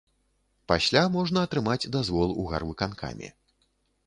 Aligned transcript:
Пасля 0.71 1.03
можна 1.15 1.43
атрымаць 1.49 1.89
дазвол 1.97 2.35
у 2.45 2.47
гарвыканкаме. 2.53 3.29